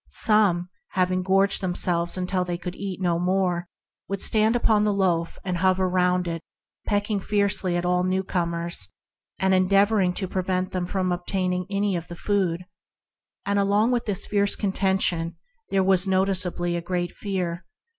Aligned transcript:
Some, 0.07 0.69
having 0.93 1.21
gorged 1.21 1.61
them 1.61 1.75
selves 1.75 2.17
until 2.17 2.43
they 2.43 2.57
could 2.57 2.73
eat 2.75 2.99
no 2.99 3.19
more, 3.19 3.67
would 4.09 4.19
stand 4.19 4.55
upon 4.55 4.83
the 4.83 4.91
loaf 4.95 5.37
and 5.45 5.57
hover 5.57 5.87
round 5.87 6.27
it, 6.27 6.41
pecking 6.87 7.19
fiercely 7.19 7.77
at 7.77 7.85
all 7.85 8.03
newcomers, 8.03 8.91
and 9.37 9.53
endeavoring 9.53 10.11
to 10.13 10.27
prevent 10.27 10.71
them 10.71 10.87
from 10.87 11.11
obtain 11.11 11.53
ing 11.53 11.67
any 11.69 11.95
of 11.95 12.07
the 12.07 12.15
food. 12.15 12.65
Along 13.45 13.91
with 13.91 14.05
this 14.05 14.25
contention 14.55 15.37
there 15.69 15.83
was 15.83 16.07
noticeable 16.07 16.65
a 16.65 16.81
great 16.81 17.11
fear. 17.11 17.63